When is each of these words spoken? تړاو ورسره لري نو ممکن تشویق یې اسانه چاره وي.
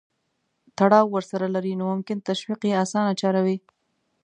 تړاو 0.77 1.05
ورسره 1.15 1.45
لري 1.55 1.73
نو 1.79 1.83
ممکن 1.93 2.17
تشویق 2.29 2.61
یې 2.69 2.79
اسانه 2.83 3.13
چاره 3.21 3.39
وي. 3.45 3.57